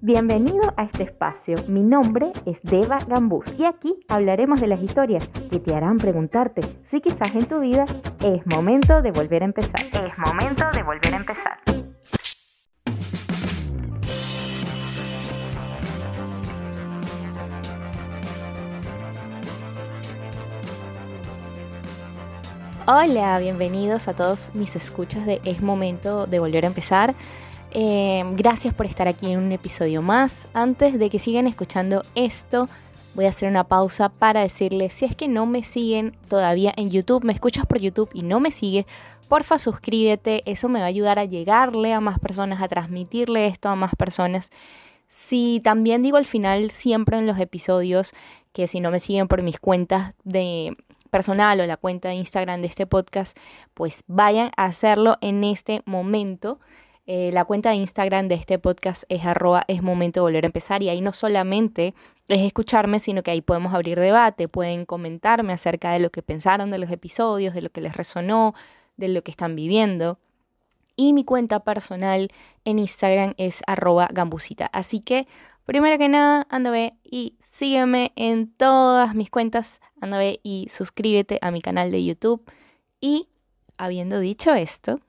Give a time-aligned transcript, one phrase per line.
[0.00, 1.56] Bienvenido a este espacio.
[1.68, 6.62] Mi nombre es Deva Gambús y aquí hablaremos de las historias que te harán preguntarte
[6.84, 7.84] si quizás en tu vida
[8.22, 9.82] es momento de volver a empezar.
[9.84, 11.58] Es momento de volver a empezar.
[22.86, 27.14] Hola, bienvenidos a todos mis escuchas de Es momento de volver a empezar.
[27.76, 30.46] Em, gracias por estar aquí en un episodio más.
[30.54, 32.68] Antes de que sigan escuchando esto,
[33.16, 36.90] voy a hacer una pausa para decirles, si es que no me siguen todavía en
[36.90, 38.86] YouTube, me escuchas por YouTube y no me sigues,
[39.28, 43.68] porfa suscríbete, eso me va a ayudar a llegarle a más personas, a transmitirle esto
[43.68, 44.50] a más personas.
[45.08, 48.14] Si también digo al final siempre en los episodios
[48.52, 50.76] que si no me siguen por mis cuentas de
[51.10, 53.36] personal o la cuenta de Instagram de este podcast,
[53.74, 56.60] pues vayan a hacerlo en este momento.
[57.06, 60.46] Eh, la cuenta de Instagram de este podcast es arroba es momento de volver a
[60.46, 61.94] empezar y ahí no solamente
[62.28, 66.70] es escucharme, sino que ahí podemos abrir debate, pueden comentarme acerca de lo que pensaron
[66.70, 68.54] de los episodios, de lo que les resonó,
[68.96, 70.18] de lo que están viviendo.
[70.96, 72.30] Y mi cuenta personal
[72.64, 74.66] en Instagram es arroba gambusita.
[74.66, 75.26] Así que,
[75.66, 79.80] primero que nada, anda y sígueme en todas mis cuentas.
[80.00, 82.44] Anda y suscríbete a mi canal de YouTube.
[83.00, 83.28] Y,
[83.76, 85.00] habiendo dicho esto,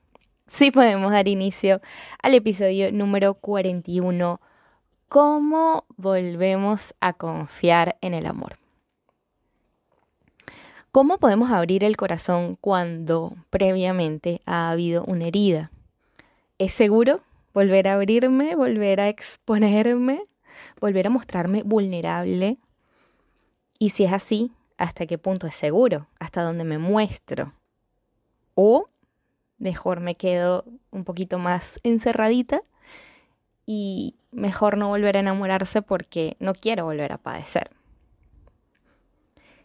[0.46, 1.80] sí podemos dar inicio
[2.22, 4.40] al episodio número 41,
[5.08, 8.58] ¿Cómo volvemos a confiar en el amor?
[10.90, 15.70] ¿Cómo podemos abrir el corazón cuando previamente ha habido una herida?
[16.58, 17.20] ¿Es seguro
[17.54, 20.22] volver a abrirme, volver a exponerme,
[20.80, 22.58] volver a mostrarme vulnerable?
[23.78, 26.08] Y si es así, ¿hasta qué punto es seguro?
[26.18, 27.52] ¿Hasta dónde me muestro?
[28.56, 28.88] ¿O
[29.58, 32.62] mejor me quedo un poquito más encerradita
[33.64, 37.70] y mejor no volver a enamorarse porque no quiero volver a padecer.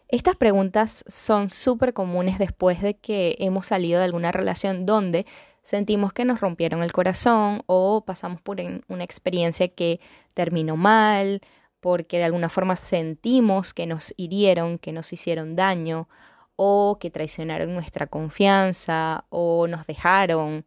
[0.08, 5.24] Estas preguntas son súper comunes después de que hemos salido de alguna relación donde
[5.62, 10.00] sentimos que nos rompieron el corazón o pasamos por una experiencia que
[10.34, 11.40] terminó mal,
[11.80, 16.08] porque de alguna forma sentimos que nos hirieron, que nos hicieron daño
[16.56, 20.64] o que traicionaron nuestra confianza o nos dejaron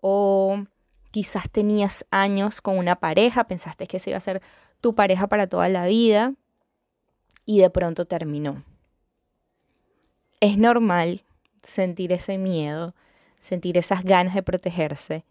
[0.00, 0.64] o
[1.10, 4.42] quizás tenías años con una pareja, pensaste que se iba a ser
[4.80, 6.34] tu pareja para toda la vida
[7.44, 8.62] y de pronto terminó.
[10.40, 11.24] Es normal
[11.62, 12.94] sentir ese miedo,
[13.38, 15.24] sentir esas ganas de protegerse,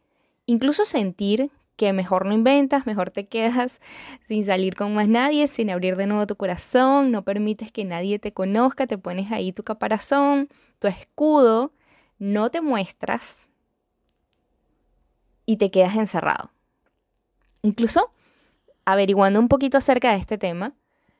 [0.45, 3.81] incluso sentir que mejor no inventas, mejor te quedas
[4.27, 8.19] sin salir con más nadie, sin abrir de nuevo tu corazón, no permites que nadie
[8.19, 10.49] te conozca, te pones ahí tu caparazón,
[10.79, 11.73] tu escudo,
[12.17, 13.49] no te muestras
[15.45, 16.51] y te quedas encerrado.
[17.61, 18.11] Incluso,
[18.85, 20.73] averiguando un poquito acerca de este tema,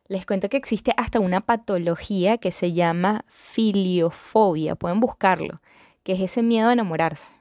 [0.07, 5.61] les cuento que existe hasta una patología que se llama filiofobia, pueden buscarlo,
[6.03, 7.33] que es ese miedo a enamorarse.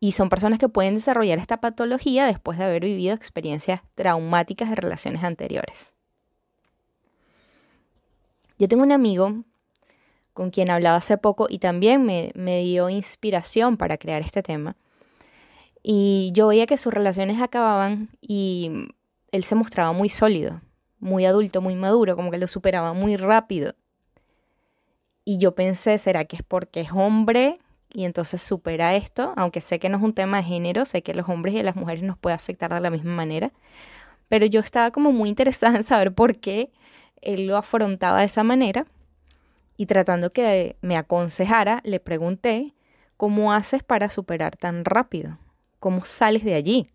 [0.00, 4.76] Y son personas que pueden desarrollar esta patología después de haber vivido experiencias traumáticas de
[4.76, 5.94] relaciones anteriores.
[8.58, 9.44] Yo tengo un amigo
[10.34, 14.76] con quien hablaba hace poco y también me, me dio inspiración para crear este tema.
[15.82, 18.88] Y yo veía que sus relaciones acababan y
[19.32, 20.60] él se mostraba muy sólido,
[21.00, 23.74] muy adulto, muy maduro, como que lo superaba muy rápido.
[25.24, 27.58] Y yo pensé, ¿será que es porque es hombre
[27.92, 31.14] y entonces supera esto, aunque sé que no es un tema de género, sé que
[31.14, 33.52] los hombres y las mujeres nos puede afectar de la misma manera,
[34.28, 36.70] pero yo estaba como muy interesada en saber por qué
[37.22, 38.86] él lo afrontaba de esa manera
[39.76, 42.74] y tratando que me aconsejara, le pregunté,
[43.16, 45.38] ¿cómo haces para superar tan rápido?
[45.80, 46.86] ¿Cómo sales de allí?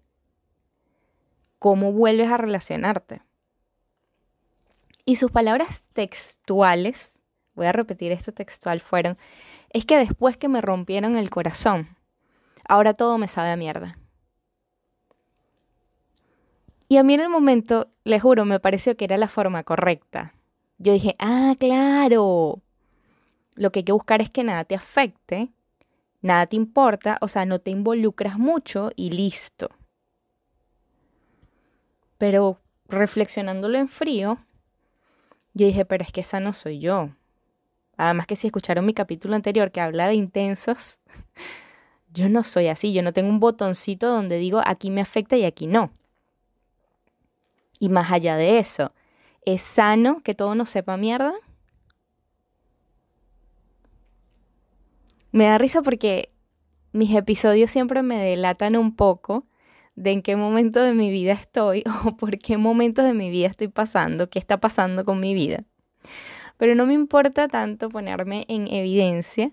[1.60, 3.22] ¿Cómo vuelves a relacionarte?
[5.06, 7.20] Y sus palabras textuales,
[7.56, 9.18] voy a repetir esto textual, fueron,
[9.74, 11.88] es que después que me rompieron el corazón,
[12.70, 13.98] ahora todo me sabe a mierda.
[16.88, 20.36] Y a mí en el momento, le juro, me pareció que era la forma correcta.
[20.78, 22.62] Yo dije, ah, claro.
[23.56, 25.52] Lo que hay que buscar es que nada te afecte,
[26.22, 29.69] nada te importa, o sea, no te involucras mucho y listo.
[32.19, 34.38] Pero reflexionándolo en frío,
[35.54, 37.10] yo dije, pero es que esa no soy yo.
[37.98, 41.00] Además que si escucharon mi capítulo anterior que habla de intensos,
[42.13, 45.45] yo no soy así, yo no tengo un botoncito donde digo aquí me afecta y
[45.45, 45.92] aquí no.
[47.80, 48.94] Y más allá de eso,
[49.45, 51.34] ¿es sano que todo nos sepa mierda?
[55.31, 56.31] Me da risa porque
[56.92, 59.48] mis episodios siempre me delatan un poco
[59.95, 63.48] de en qué momento de mi vida estoy o por qué momentos de mi vida
[63.48, 65.66] estoy pasando, qué está pasando con mi vida.
[66.58, 69.52] Pero no me importa tanto ponerme en evidencia,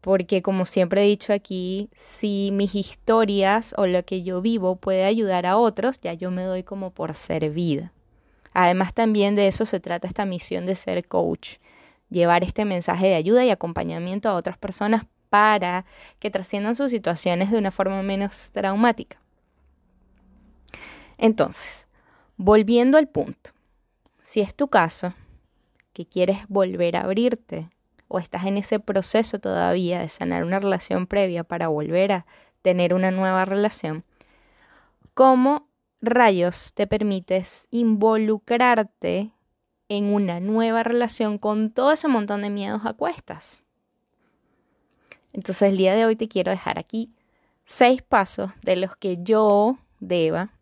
[0.00, 5.04] porque como siempre he dicho aquí, si mis historias o lo que yo vivo puede
[5.04, 7.92] ayudar a otros, ya yo me doy como por servida.
[8.52, 11.56] Además también de eso se trata esta misión de ser coach,
[12.08, 15.84] llevar este mensaje de ayuda y acompañamiento a otras personas para
[16.18, 19.20] que trasciendan sus situaciones de una forma menos traumática.
[21.18, 21.86] Entonces,
[22.36, 23.50] volviendo al punto,
[24.22, 25.14] si es tu caso,
[25.92, 27.70] que quieres volver a abrirte
[28.08, 32.26] o estás en ese proceso todavía de sanar una relación previa para volver a
[32.60, 34.04] tener una nueva relación,
[35.14, 35.68] ¿cómo
[36.00, 39.30] rayos te permites involucrarte
[39.88, 43.64] en una nueva relación con todo ese montón de miedos a cuestas?
[45.32, 47.12] Entonces el día de hoy te quiero dejar aquí
[47.64, 50.52] seis pasos de los que yo, Deba,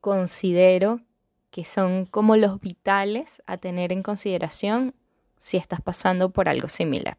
[0.00, 1.00] considero
[1.50, 4.94] que son como los vitales a tener en consideración
[5.36, 7.16] si estás pasando por algo similar.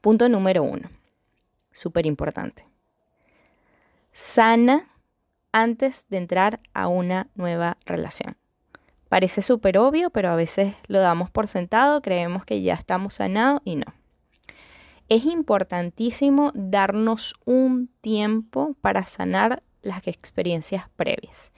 [0.00, 0.88] Punto número uno,
[1.70, 2.66] súper importante.
[4.12, 4.88] Sana
[5.52, 8.36] antes de entrar a una nueva relación.
[9.08, 13.60] Parece súper obvio, pero a veces lo damos por sentado, creemos que ya estamos sanados
[13.64, 13.86] y no.
[15.08, 21.52] Es importantísimo darnos un tiempo para sanar las experiencias previas.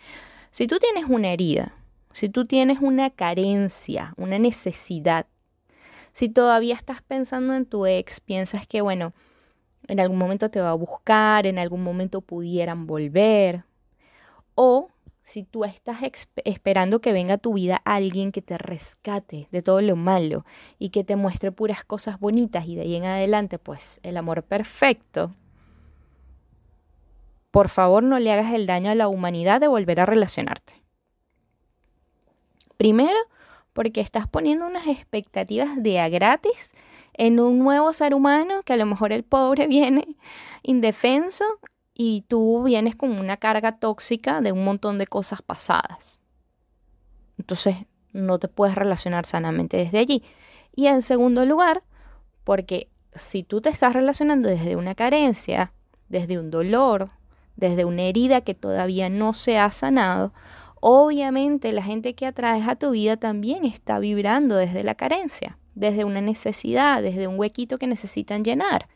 [0.55, 1.75] Si tú tienes una herida,
[2.13, 5.27] si tú tienes una carencia, una necesidad,
[6.13, 9.15] si todavía estás pensando en tu ex, piensas que, bueno,
[9.89, 13.65] en algún momento te va a buscar, en algún momento pudieran volver,
[14.55, 14.91] o
[15.23, 15.99] si tú estás
[16.45, 20.45] esperando que venga a tu vida alguien que te rescate de todo lo malo
[20.79, 24.45] y que te muestre puras cosas bonitas y de ahí en adelante, pues el amor
[24.45, 25.35] perfecto,
[27.55, 30.83] por favor no le hagas el daño a la humanidad de volver a relacionarte.
[32.77, 33.17] Primero,
[33.73, 36.73] porque estás poniendo unas expectativas de a gratis
[37.13, 40.17] en un nuevo ser humano que a lo mejor el pobre viene
[40.65, 41.45] indefenso
[41.95, 46.21] y tú vienes con una carga tóxica de un montón de cosas pasadas.
[47.39, 47.77] Entonces
[48.13, 50.25] no te puedes relacionar sanamente desde allí.
[50.75, 51.85] Y en segundo lugar,
[52.43, 55.73] porque si tú te estás relacionando desde una carencia,
[56.09, 57.13] desde un dolor,
[57.57, 60.33] desde una herida que todavía no se ha sanado,
[60.81, 66.05] obviamente la gente que atraes a tu vida también está vibrando desde la carencia, desde
[66.05, 68.89] una necesidad, desde un huequito que necesitan llenar.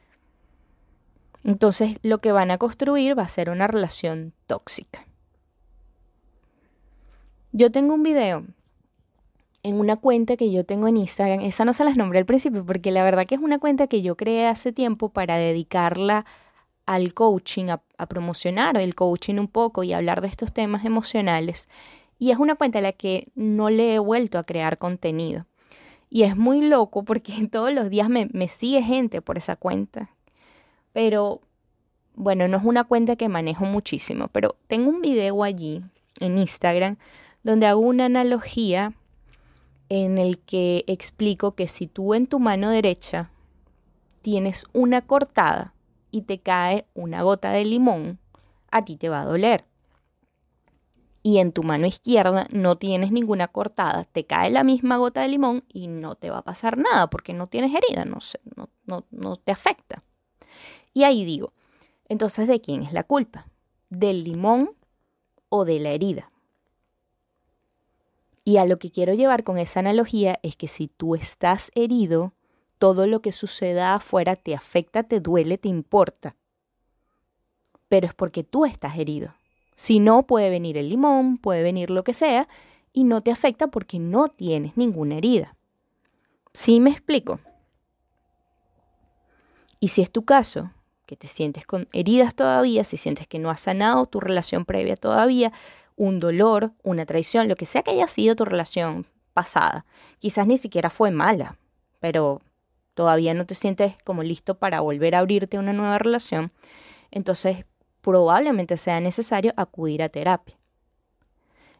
[1.44, 5.06] Entonces lo que van a construir va a ser una relación tóxica.
[7.52, 8.44] Yo tengo un video
[9.62, 12.64] en una cuenta que yo tengo en Instagram, esa no se las nombré al principio
[12.64, 16.24] porque la verdad que es una cuenta que yo creé hace tiempo para dedicarla
[16.88, 21.68] al coaching, a, promocionar el coaching un poco y hablar de estos temas emocionales.
[22.18, 25.44] Y es una cuenta a la que no le he vuelto a crear contenido.
[26.08, 30.08] Y es muy loco porque todos los días me, me sigue gente por esa cuenta.
[30.94, 31.42] Pero
[32.14, 35.82] bueno, no es una cuenta que manejo muchísimo, pero tengo un video allí
[36.20, 36.96] en Instagram
[37.42, 38.94] donde hago una analogía
[39.90, 43.30] en el que explico que si tú en tu mano derecha
[44.22, 45.74] tienes una cortada,
[46.18, 48.18] y te cae una gota de limón,
[48.70, 49.64] a ti te va a doler.
[51.22, 55.28] Y en tu mano izquierda no tienes ninguna cortada, te cae la misma gota de
[55.28, 58.18] limón y no te va a pasar nada porque no tienes herida, no,
[58.56, 60.02] no, no, no te afecta.
[60.92, 61.52] Y ahí digo,
[62.08, 63.46] entonces, ¿de quién es la culpa?
[63.90, 64.72] ¿Del limón
[65.48, 66.32] o de la herida?
[68.44, 72.32] Y a lo que quiero llevar con esa analogía es que si tú estás herido,
[72.78, 76.36] todo lo que suceda afuera te afecta, te duele, te importa.
[77.88, 79.34] Pero es porque tú estás herido.
[79.74, 82.48] Si no, puede venir el limón, puede venir lo que sea,
[82.92, 85.56] y no te afecta porque no tienes ninguna herida.
[86.52, 87.40] ¿Sí me explico?
[89.80, 90.72] Y si es tu caso,
[91.06, 94.96] que te sientes con heridas todavía, si sientes que no has sanado tu relación previa
[94.96, 95.52] todavía,
[95.96, 99.86] un dolor, una traición, lo que sea que haya sido tu relación pasada,
[100.18, 101.56] quizás ni siquiera fue mala,
[102.00, 102.42] pero
[102.98, 106.50] todavía no te sientes como listo para volver a abrirte a una nueva relación,
[107.12, 107.64] entonces
[108.00, 110.58] probablemente sea necesario acudir a terapia.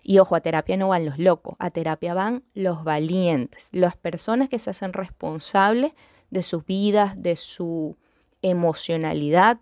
[0.01, 4.49] Y ojo, a terapia no van los locos, a terapia van los valientes, las personas
[4.49, 5.93] que se hacen responsables
[6.31, 7.97] de sus vidas, de su
[8.41, 9.59] emocionalidad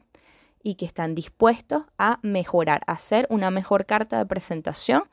[0.62, 5.04] y que están dispuestos a mejorar, a hacer una mejor carta de presentación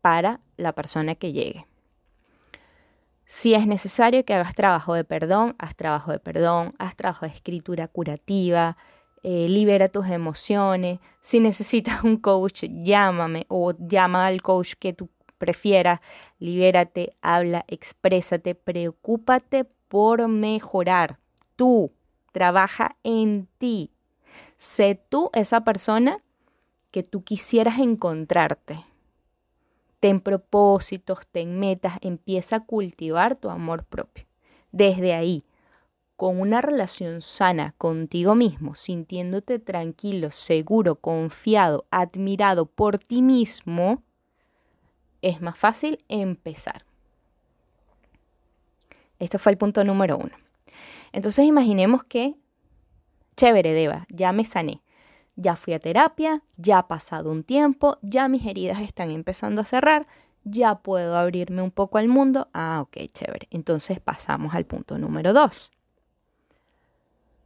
[0.00, 1.66] para la persona que llegue.
[3.32, 7.32] Si es necesario que hagas trabajo de perdón, haz trabajo de perdón, haz trabajo de
[7.32, 8.76] escritura curativa,
[9.22, 10.98] eh, libera tus emociones.
[11.20, 16.00] Si necesitas un coach, llámame o llama al coach que tú prefieras.
[16.40, 21.20] Libérate, habla, exprésate, preocúpate por mejorar.
[21.54, 21.92] Tú,
[22.32, 23.92] trabaja en ti.
[24.56, 26.18] Sé tú esa persona
[26.90, 28.89] que tú quisieras encontrarte.
[30.00, 34.24] Ten propósitos, ten metas, empieza a cultivar tu amor propio.
[34.72, 35.44] Desde ahí,
[36.16, 44.02] con una relación sana contigo mismo, sintiéndote tranquilo, seguro, confiado, admirado por ti mismo,
[45.22, 46.84] es más fácil empezar.
[49.18, 50.32] Esto fue el punto número uno.
[51.12, 52.34] Entonces imaginemos que,
[53.36, 54.82] chévere, Deva, ya me sané.
[55.40, 59.64] Ya fui a terapia, ya ha pasado un tiempo, ya mis heridas están empezando a
[59.64, 60.06] cerrar,
[60.44, 62.48] ya puedo abrirme un poco al mundo.
[62.52, 63.48] Ah, ok, chévere.
[63.50, 65.70] Entonces pasamos al punto número dos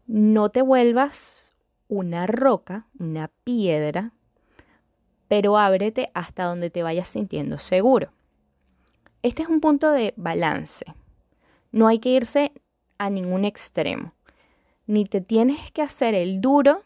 [0.07, 1.55] no te vuelvas
[1.89, 4.13] una roca, una piedra,
[5.29, 8.11] pero ábrete hasta donde te vayas sintiendo seguro.
[9.23, 10.85] Este es un punto de balance.
[11.73, 12.53] No hay que irse
[12.99, 14.13] a ningún extremo.
[14.87, 16.83] Ni te tienes que hacer el duro,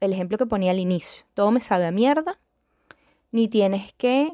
[0.00, 2.38] el ejemplo que ponía al inicio, todo me sabe a mierda,
[3.32, 4.32] ni tienes que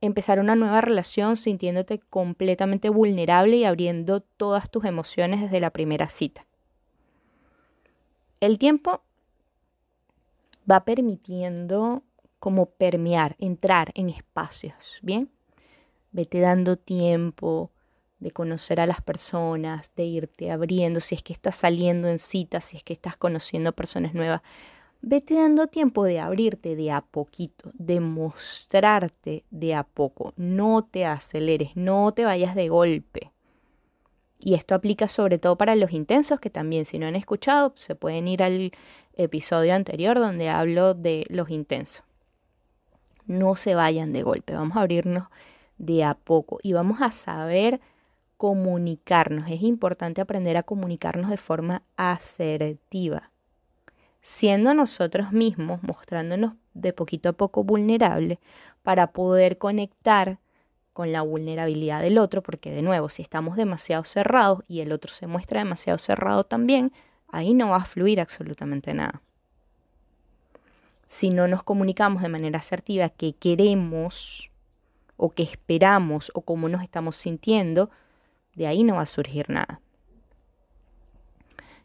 [0.00, 6.08] empezar una nueva relación sintiéndote completamente vulnerable y abriendo todas tus emociones desde la primera
[6.08, 6.44] cita.
[8.40, 9.02] El tiempo
[10.68, 12.02] va permitiendo
[12.40, 15.30] como permear, entrar en espacios, ¿bien?
[16.10, 17.70] Vete dando tiempo
[18.18, 22.64] de conocer a las personas, de irte abriendo, si es que estás saliendo en citas,
[22.64, 24.42] si es que estás conociendo personas nuevas.
[25.04, 30.32] Vete dando tiempo de abrirte de a poquito, de mostrarte de a poco.
[30.36, 33.32] No te aceleres, no te vayas de golpe.
[34.38, 37.96] Y esto aplica sobre todo para los intensos, que también si no han escuchado, se
[37.96, 38.70] pueden ir al
[39.14, 42.04] episodio anterior donde hablo de los intensos.
[43.26, 45.26] No se vayan de golpe, vamos a abrirnos
[45.78, 47.80] de a poco y vamos a saber
[48.36, 49.50] comunicarnos.
[49.50, 53.31] Es importante aprender a comunicarnos de forma asertiva,
[54.22, 58.38] siendo nosotros mismos, mostrándonos de poquito a poco vulnerables
[58.82, 60.38] para poder conectar
[60.92, 65.12] con la vulnerabilidad del otro, porque de nuevo, si estamos demasiado cerrados y el otro
[65.12, 66.92] se muestra demasiado cerrado también,
[67.28, 69.22] ahí no va a fluir absolutamente nada.
[71.06, 74.50] Si no nos comunicamos de manera asertiva que queremos
[75.16, 77.90] o que esperamos o cómo nos estamos sintiendo,
[78.54, 79.80] de ahí no va a surgir nada.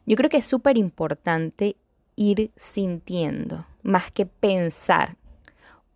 [0.06, 1.76] Yo creo que es súper importante
[2.18, 5.16] ir sintiendo, más que pensar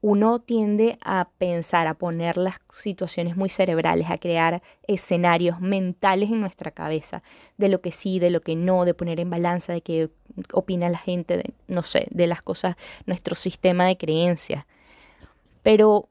[0.03, 6.41] uno tiende a pensar, a poner las situaciones muy cerebrales, a crear escenarios mentales en
[6.41, 7.23] nuestra cabeza
[7.57, 10.11] de lo que sí, de lo que no, de poner en balanza, de qué
[10.53, 12.75] opina la gente, de, no sé, de las cosas,
[13.07, 14.67] nuestro sistema de creencias.
[15.63, 16.09] Pero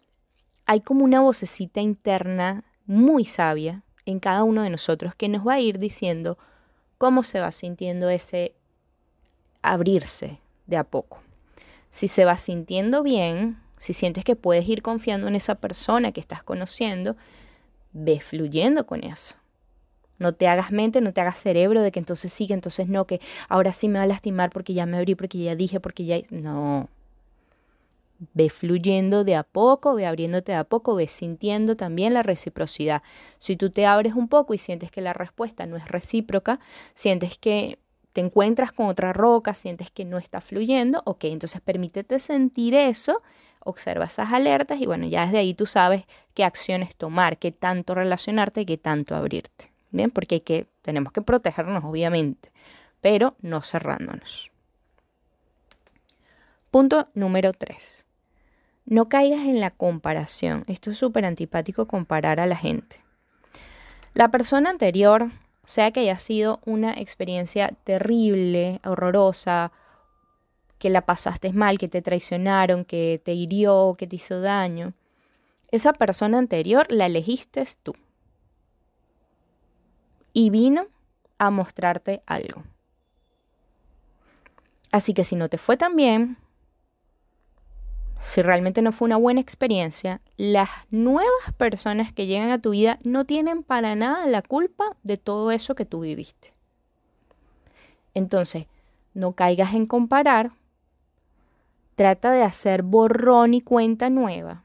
[0.66, 5.56] hay como una vocecita interna muy sabia en cada uno de nosotros que nos va
[5.56, 6.38] a ir diciendo
[6.98, 8.56] cómo se va sintiendo ese
[9.62, 11.20] abrirse de a poco.
[11.90, 16.22] Si se va sintiendo bien, si sientes que puedes ir confiando en esa persona que
[16.22, 17.16] estás conociendo,
[17.94, 19.36] ve fluyendo con eso.
[20.20, 23.06] No te hagas mente, no te hagas cerebro de que entonces sí, que entonces no,
[23.06, 26.06] que ahora sí me va a lastimar porque ya me abrí, porque ya dije, porque
[26.06, 26.18] ya...
[26.30, 26.90] No.
[28.36, 33.02] Ve fluyendo de a poco, ve abriéndote de a poco, ve sintiendo también la reciprocidad.
[33.40, 36.60] Si tú te abres un poco y sientes que la respuesta no es recíproca,
[36.94, 37.80] sientes que
[38.14, 43.22] te encuentras con otra roca, sientes que no está fluyendo, ok, entonces permítete sentir eso
[43.64, 47.96] observa esas alertas y bueno, ya desde ahí tú sabes qué acciones tomar, qué tanto
[47.96, 49.72] relacionarte, qué tanto abrirte.
[49.92, 52.52] Bien, porque hay que, tenemos que protegernos, obviamente,
[53.02, 54.52] pero no cerrándonos.
[56.72, 58.08] Punto número 3.
[58.86, 60.64] No caigas en la comparación.
[60.68, 63.02] Esto es súper antipático comparar a la gente.
[64.14, 65.32] La persona anterior,
[65.66, 69.72] sea que haya sido una experiencia terrible, horrorosa,
[70.80, 74.94] que la pasaste mal, que te traicionaron, que te hirió, que te hizo daño.
[75.70, 77.94] Esa persona anterior la elegiste tú.
[80.34, 80.88] Y vino
[81.38, 82.64] a mostrarte algo.
[84.92, 86.38] Así que si no te fue tan bien,
[88.22, 93.00] si realmente no fue una buena experiencia, las nuevas personas que llegan a tu vida
[93.04, 96.52] no tienen para nada la culpa de todo eso que tú viviste.
[98.14, 98.68] Entonces,
[99.16, 100.52] no caigas en comparar
[101.96, 104.64] Trata de hacer borrón y cuenta nueva,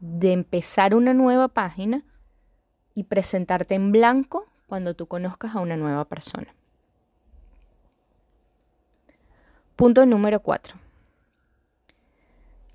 [0.00, 2.02] de empezar una nueva página
[2.94, 6.54] y presentarte en blanco cuando tú conozcas a una nueva persona.
[9.76, 10.76] Punto número cuatro.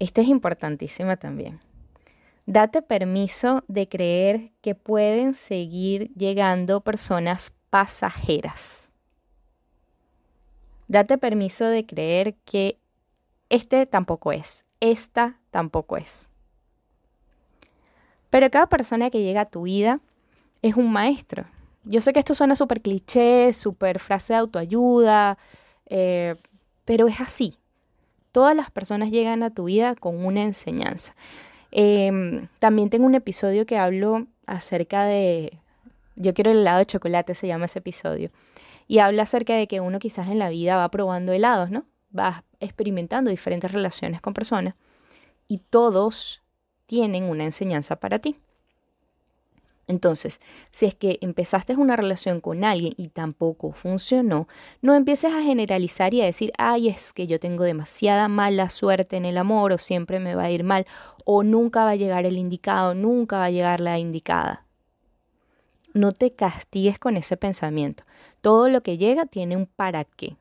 [0.02, 1.60] Esta es importantísima también.
[2.48, 8.90] Date permiso de creer que pueden seguir llegando personas pasajeras.
[10.88, 12.80] Date permiso de creer que
[13.50, 16.32] este tampoco es, esta tampoco es.
[18.32, 20.00] Pero cada persona que llega a tu vida
[20.64, 21.46] es un maestro.
[21.84, 25.38] Yo sé que esto suena súper cliché, súper frase de autoayuda,
[25.86, 26.38] eh,
[26.86, 27.61] pero es así.
[28.32, 31.14] Todas las personas llegan a tu vida con una enseñanza.
[31.72, 35.58] Em, también tengo un episodio que hablo acerca de,
[36.16, 38.30] yo quiero el helado de chocolate, se llama ese episodio,
[38.88, 41.86] y habla acerca de que uno quizás en la vida va probando helados, ¿no?
[42.18, 44.76] Va experimentando diferentes relaciones con personas
[45.48, 46.42] y todos
[46.86, 48.38] tienen una enseñanza para ti.
[49.88, 50.40] Entonces,
[50.72, 54.48] si es que empezaste una relación con alguien y tampoco funcionó,
[54.82, 59.18] no empieces a generalizar y a decir, ay, es que yo tengo demasiada mala suerte
[59.18, 60.86] en el amor o siempre me va a ir mal
[61.26, 64.66] o nunca va a llegar el indicado, nunca va a llegar la indicada.
[65.94, 68.04] No te castigues con ese pensamiento.
[68.40, 70.38] Todo lo que llega tiene un para qué,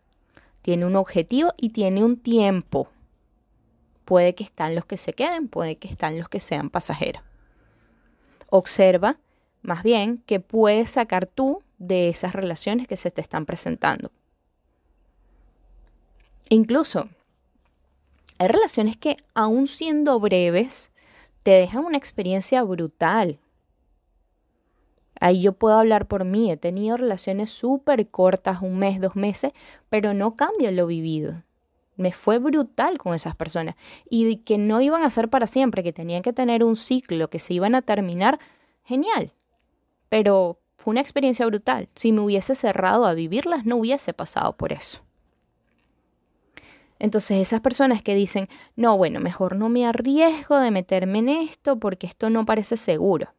[0.62, 2.88] tiene un objetivo y tiene un tiempo.
[4.04, 7.22] Puede que están los que se queden, puede que están los que sean pasajeros.
[8.48, 9.18] Observa
[9.62, 14.10] más bien que puedes sacar tú de esas relaciones que se te están presentando.
[16.48, 17.08] Incluso
[18.38, 20.90] hay relaciones que, aun siendo breves,
[21.42, 23.38] te dejan una experiencia brutal.
[25.20, 26.50] Ahí yo puedo hablar por mí.
[26.50, 29.52] He tenido relaciones súper cortas, un mes, dos meses,
[29.90, 31.42] pero no cambia lo vivido.
[31.96, 33.74] Me fue brutal con esas personas.
[34.08, 37.38] Y que no iban a ser para siempre, que tenían que tener un ciclo, que
[37.38, 38.40] se iban a terminar,
[38.84, 39.34] genial
[40.10, 41.88] pero fue una experiencia brutal.
[41.94, 45.00] Si me hubiese cerrado a vivirlas, no hubiese pasado por eso.
[46.98, 51.78] Entonces esas personas que dicen, no, bueno, mejor no me arriesgo de meterme en esto
[51.78, 53.32] porque esto no parece seguro.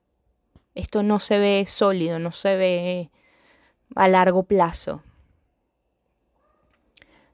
[0.73, 3.11] Esto no se ve sólido, no se ve
[3.95, 5.03] a largo plazo.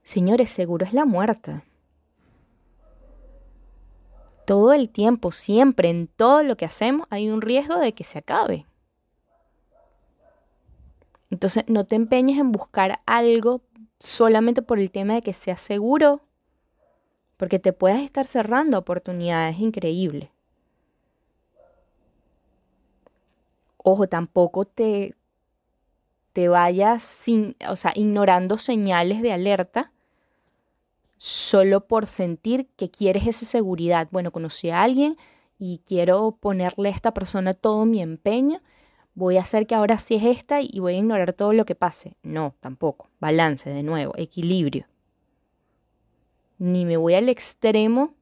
[0.03, 1.61] Señores, seguro es la muerte.
[4.45, 8.19] Todo el tiempo, siempre, en todo lo que hacemos, hay un riesgo de que se
[8.19, 8.65] acabe.
[11.29, 13.61] Entonces no te empeñes en buscar algo
[13.99, 16.21] solamente por el tema de que sea seguro,
[17.37, 20.29] porque te puedes estar cerrando oportunidades increíbles.
[23.77, 25.15] Ojo, tampoco te,
[26.33, 29.91] te vayas sin, o sea, ignorando señales de alerta
[31.17, 34.07] solo por sentir que quieres esa seguridad.
[34.11, 35.17] Bueno, conocí a alguien
[35.57, 38.61] y quiero ponerle a esta persona todo mi empeño
[39.17, 41.73] voy a hacer que ahora sí es esta y voy a ignorar todo lo que
[41.73, 42.15] pase.
[42.21, 43.09] No, tampoco.
[43.19, 44.85] Balance, de nuevo, equilibrio.
[46.59, 48.13] Ni me voy al extremo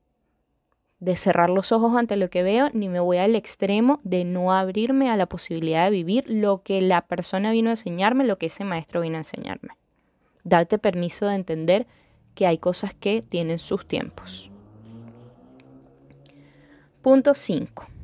[0.99, 4.53] de cerrar los ojos ante lo que veo, ni me voy al extremo de no
[4.53, 8.45] abrirme a la posibilidad de vivir lo que la persona vino a enseñarme, lo que
[8.45, 9.75] ese maestro vino a enseñarme.
[10.45, 11.87] Darte permiso de entender
[12.35, 14.49] que hay cosas que tienen sus tiempos.
[17.01, 17.94] Punto 5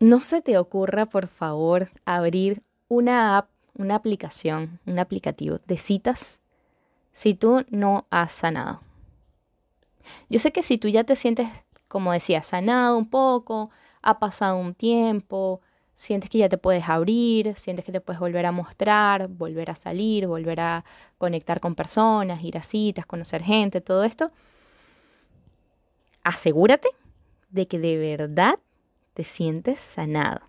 [0.00, 6.40] no se te ocurra, por favor, abrir una app, una aplicación, un aplicativo de citas
[7.12, 8.80] si tú no has sanado.
[10.28, 11.48] Yo sé que si tú ya te sientes,
[11.88, 13.70] como decía, sanado un poco,
[14.02, 15.60] ha pasado un tiempo,
[15.94, 19.74] sientes que ya te puedes abrir, sientes que te puedes volver a mostrar, volver a
[19.74, 20.84] salir, volver a
[21.18, 24.30] conectar con personas, ir a citas, conocer gente, todo esto,
[26.24, 26.88] asegúrate
[27.50, 28.58] de que de verdad
[29.14, 30.40] te sientes sanado.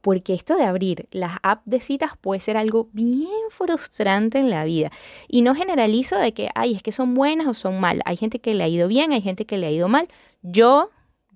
[0.00, 4.64] Porque esto de abrir las apps de citas puede ser algo bien frustrante en la
[4.64, 4.90] vida.
[5.28, 8.02] Y no generalizo de que, ay, es que son buenas o son malas.
[8.06, 10.08] Hay gente que le ha ido bien, hay gente que le ha ido mal.
[10.42, 10.90] Yo,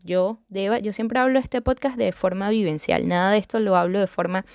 [0.05, 3.07] yo, Deba, yo siempre hablo de este podcast de forma vivencial.
[3.07, 4.47] Nada de esto lo hablo de forma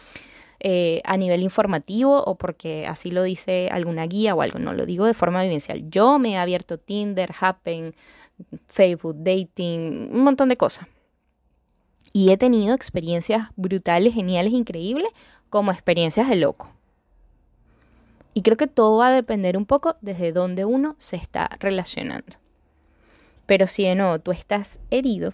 [0.60, 4.60] eh, a nivel informativo o porque así lo dice alguna guía o algo.
[4.60, 5.90] No, lo digo de forma vivencial.
[5.90, 7.94] Yo me he abierto Tinder, Happen,
[8.66, 10.88] Facebook, dating, un montón de cosas.
[12.12, 15.10] Y he tenido experiencias brutales, geniales, increíbles,
[15.50, 16.70] como experiencias de loco.
[18.34, 22.38] Y creo que todo va a depender un poco desde dónde uno se está relacionando.
[23.46, 25.34] Pero si de nuevo tú estás herido,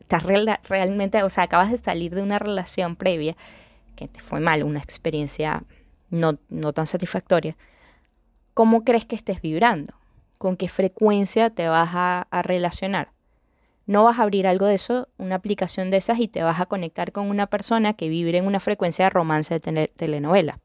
[0.00, 3.36] estás realmente, o sea, acabas de salir de una relación previa
[3.96, 5.64] que te fue mal, una experiencia
[6.10, 7.56] no, no tan satisfactoria,
[8.54, 9.94] ¿cómo crees que estés vibrando?
[10.42, 13.12] con qué frecuencia te vas a, relacionar.
[13.86, 16.66] No vas a abrir algo de eso, una aplicación de esas, y te vas a
[16.66, 20.58] conectar con una persona que vibre en una frecuencia de romance de telenovela.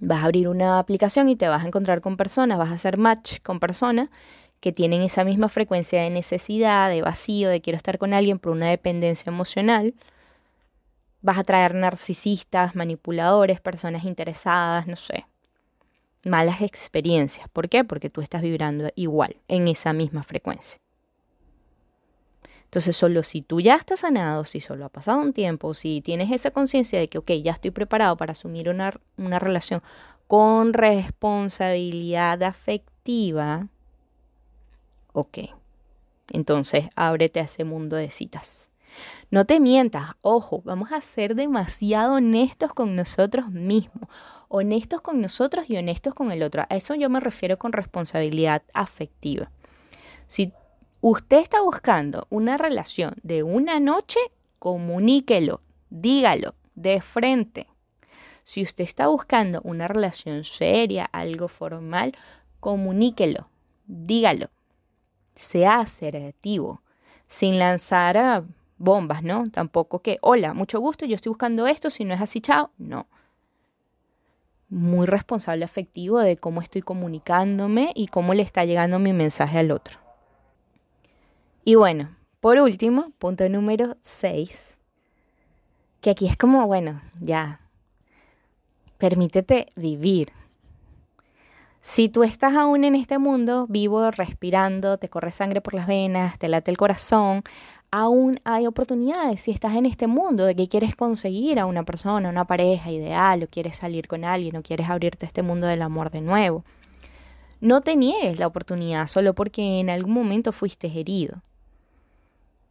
[0.00, 2.98] Vas a abrir una aplicación y te vas a encontrar con personas, vas a hacer
[2.98, 4.10] match con personas
[4.60, 8.52] que tienen esa misma frecuencia de necesidad, de vacío, de quiero estar con alguien por
[8.52, 9.94] una dependencia emocional.
[11.20, 15.26] Vas a traer narcisistas, manipuladores, personas interesadas, no sé.
[16.24, 17.48] Malas experiencias.
[17.48, 17.84] ¿Por qué?
[17.84, 20.80] Porque tú estás vibrando igual, en esa misma frecuencia.
[22.68, 26.30] Entonces, solo si tú ya estás sanado, si solo ha pasado un tiempo, si tienes
[26.30, 29.82] esa conciencia de que, ok, ya estoy preparado para asumir una, una relación
[30.26, 33.68] con responsabilidad afectiva,
[35.14, 35.38] ok.
[36.30, 38.67] Entonces, ábrete a ese mundo de citas.
[39.30, 44.08] No te mientas, ojo, vamos a ser demasiado honestos con nosotros mismos,
[44.48, 46.62] honestos con nosotros y honestos con el otro.
[46.68, 49.50] A eso yo me refiero con responsabilidad afectiva.
[50.26, 50.52] Si
[51.02, 54.18] usted está buscando una relación de una noche,
[54.58, 55.60] comuníquelo,
[55.90, 57.66] dígalo de frente.
[58.42, 62.12] Si usted está buscando una relación seria, algo formal,
[62.60, 63.50] comuníquelo,
[63.86, 64.48] dígalo
[65.38, 66.82] sea asertivo,
[67.26, 68.44] sin lanzar
[68.78, 69.50] bombas, ¿no?
[69.50, 73.06] Tampoco que, hola, mucho gusto, yo estoy buscando esto, si no es así, chao, no.
[74.68, 79.70] Muy responsable afectivo de cómo estoy comunicándome y cómo le está llegando mi mensaje al
[79.70, 79.98] otro.
[81.64, 84.78] Y bueno, por último, punto número 6,
[86.00, 87.60] que aquí es como, bueno, ya,
[88.98, 90.32] permítete vivir,
[91.80, 96.38] si tú estás aún en este mundo, vivo, respirando, te corre sangre por las venas,
[96.38, 97.42] te late el corazón,
[97.90, 99.40] aún hay oportunidades.
[99.42, 103.42] Si estás en este mundo de que quieres conseguir a una persona, una pareja ideal,
[103.42, 106.64] o quieres salir con alguien, o quieres abrirte a este mundo del amor de nuevo,
[107.60, 111.42] no te niegues la oportunidad solo porque en algún momento fuiste herido.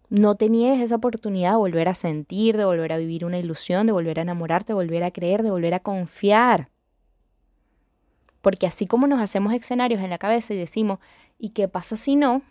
[0.10, 3.88] No te niegues esa oportunidad de volver a sentir, de volver a vivir una ilusión,
[3.88, 6.70] de volver a enamorarte, de volver a creer, de volver a confiar.
[8.42, 11.00] Porque así como nos hacemos escenarios en la cabeza y decimos,
[11.38, 12.42] ¿y qué pasa si no?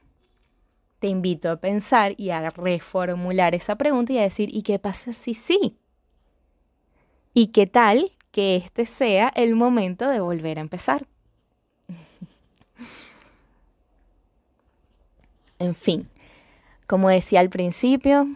[0.99, 5.13] Te invito a pensar y a reformular esa pregunta y a decir, ¿y qué pasa
[5.13, 5.77] si sí?
[7.35, 11.07] ¿Y qué tal que este sea el momento de volver a empezar?
[15.59, 16.09] en fin,
[16.87, 18.27] como decía al principio,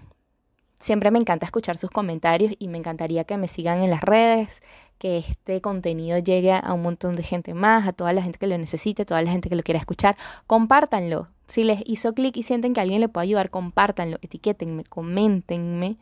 [0.80, 4.62] siempre me encanta escuchar sus comentarios y me encantaría que me sigan en las redes,
[4.98, 8.46] que este contenido llegue a un montón de gente más, a toda la gente que
[8.46, 10.16] lo necesite, a toda la gente que lo quiera escuchar.
[10.46, 11.28] Compártanlo.
[11.50, 15.96] Si les hizo clic y sienten que alguien le puede ayudar, compártanlo, etiquétenme, coméntenme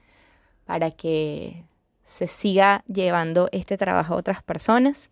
[0.66, 1.64] para que
[2.02, 5.10] se siga llevando este trabajo a otras personas.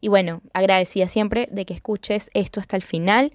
[0.00, 3.32] Y bueno, agradecida siempre de que escuches esto hasta el final.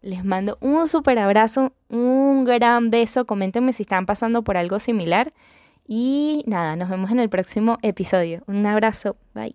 [0.00, 3.26] Les mando un súper abrazo, un gran beso.
[3.26, 5.34] Coméntenme si están pasando por algo similar.
[5.86, 8.42] Y nada, nos vemos en el próximo episodio.
[8.46, 9.54] Un abrazo, bye.